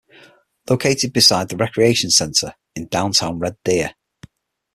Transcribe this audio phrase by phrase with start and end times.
[0.67, 3.93] Located beside the Recreation Centre, in downtown Red Deer.